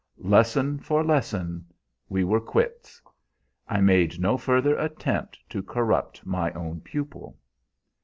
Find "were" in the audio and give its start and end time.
2.23-2.41